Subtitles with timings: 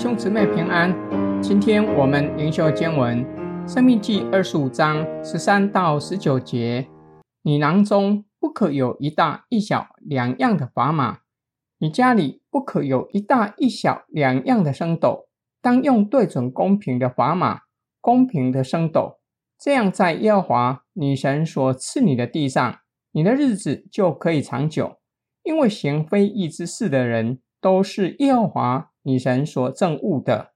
[0.00, 0.94] 兄姊妹平安，
[1.42, 3.18] 今天我们灵修经文
[3.68, 6.86] 《生命记》二十五章十三到十九节：
[7.42, 11.18] 你囊中不可有一大一小两样的砝码，
[11.80, 15.26] 你家里不可有一大一小两样的升斗，
[15.60, 17.62] 当用对准公平的砝码，
[18.00, 19.18] 公平的升斗，
[19.58, 22.78] 这样在耶和华女神所赐你的地上，
[23.10, 24.98] 你的日子就可以长久，
[25.42, 28.90] 因为行非义之事的人都是耶和华。
[29.02, 30.52] 你神所憎恶的，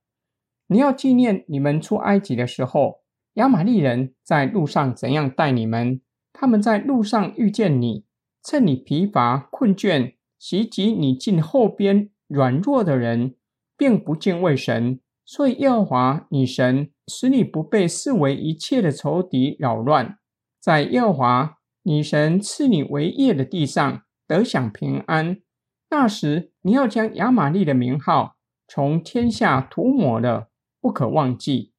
[0.67, 2.99] 你要纪念你们出埃及的时候，
[3.33, 6.01] 亚玛利人在路上怎样待你们。
[6.31, 8.05] 他们在路上遇见你，
[8.43, 13.35] 趁你疲乏困倦，袭击你近后边软弱的人，
[13.75, 14.99] 并不敬畏神。
[15.25, 20.19] 所以耶和华你神使你不被视为一切的仇敌扰乱，
[20.59, 25.37] 在耶和华你神赐你为业的地上得享平安。
[25.93, 28.35] 那时你要将亚玛利的名号。
[28.67, 30.49] 从天下涂抹了，
[30.81, 31.71] 不可忘记。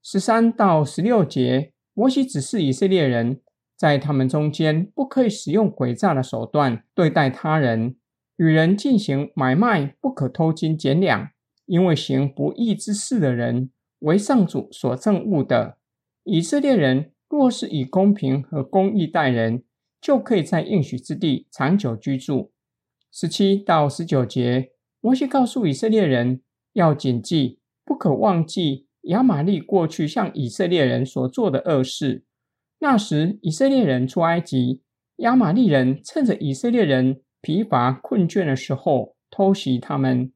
[0.00, 3.40] 十三到十六节，摩西指示以色列人，
[3.76, 7.96] 在他们中间不可以使用诡诈的手段对待他人，
[8.36, 11.30] 与人进行买卖不可偷斤减两，
[11.66, 15.78] 因为行不义之事的人为上主所憎恶的。
[16.22, 19.64] 以色列人若是以公平和公义待人，
[20.00, 22.52] 就可以在应许之地长久居住。
[23.12, 24.72] 十七到十九节。
[25.00, 26.42] 摩西告诉以色列人
[26.72, 32.24] 要谨记，不可忘记亚玛力过去向以色列人所做的恶事。
[32.80, 34.82] 那时以色列人出埃及，
[35.16, 40.32] 亚玛力人趁着以色列人疲乏困倦的时候偷袭他们，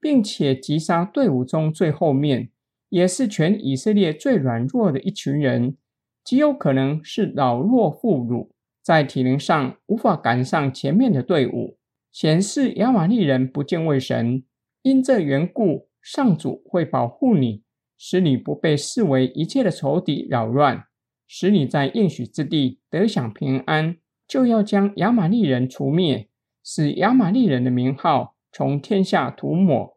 [0.00, 2.50] 并且击杀队伍中最后面，
[2.88, 5.76] 也是全以色列最软弱的一群人，
[6.24, 8.48] 极有可能是老弱妇孺，
[8.82, 11.77] 在体能上无法赶上前面的队伍。
[12.20, 14.42] 显示亚玛利人不敬畏神，
[14.82, 17.62] 因这缘故，上主会保护你，
[17.96, 20.86] 使你不被视为一切的仇敌扰乱，
[21.28, 23.98] 使你在应许之地得享平安。
[24.26, 26.28] 就要将亚玛利人除灭，
[26.64, 29.96] 使亚玛利人的名号从天下涂抹。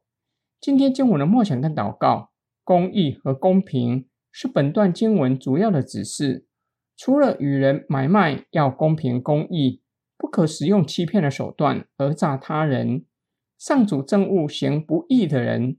[0.59, 2.29] 今天经文的默想跟祷告，
[2.63, 6.45] 公义和公平是本段经文主要的指示。
[6.95, 9.81] 除了与人买卖要公平公义。
[10.21, 13.05] 不可使用欺骗的手段讹诈他人，
[13.57, 15.77] 上主憎恶行不义的人，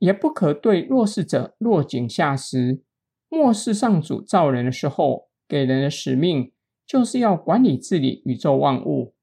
[0.00, 2.82] 也不可对弱势者落井下石。
[3.28, 6.50] 漠视上主造人的时候给人的使命，
[6.84, 9.14] 就是要管理治理宇宙万物。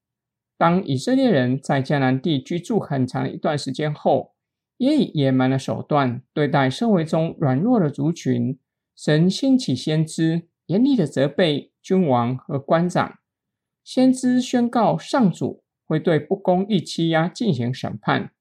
[0.57, 4.35] 当以色列人在迦南地居住很长一段时间后，
[4.77, 8.57] 也以野蛮的手段对待社会中软弱的族群，
[8.95, 13.17] 神兴起先知，严厉的责备君王和官长。
[13.83, 18.31] 先知宣告，上主会对不公义欺压进行审判，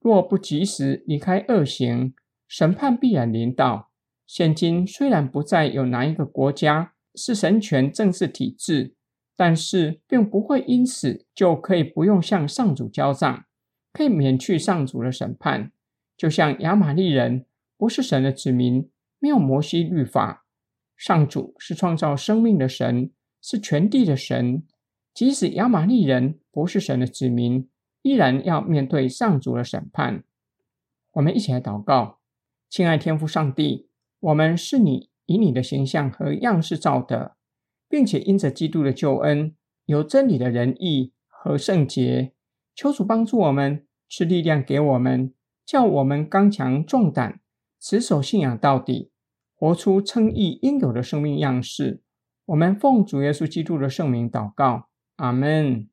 [0.00, 2.14] 若不及时离开恶行，
[2.48, 3.90] 审判必然临到。
[4.26, 8.94] 现今虽然不再有哪一个国家是神权政治体制，
[9.36, 13.44] 但是并不会因此就可以不用向上主交账，
[13.92, 15.72] 可以免去上主的审判。
[16.16, 20.44] 就像亚玛力人不是神的子民，没有摩西律法，
[20.96, 23.10] 上主是创造生命的神，
[23.40, 24.64] 是全地的神。
[25.18, 27.68] 即使亚玛力人不是神的子民，
[28.02, 30.22] 依然要面对上主的审判。
[31.14, 32.20] 我们一起来祷告，
[32.70, 33.88] 亲爱天父上帝，
[34.20, 37.34] 我们是你以你的形象和样式造的，
[37.88, 42.32] 并且因着基督的救恩，有真理的仁义和圣洁。
[42.76, 45.34] 求主帮助我们，赐力量给我们，
[45.66, 47.40] 叫我们刚强壮胆，
[47.80, 49.10] 持守信仰到底，
[49.56, 52.04] 活出称义应有的生命样式。
[52.44, 54.87] 我们奉主耶稣基督的圣名祷告。
[55.20, 55.88] Amen.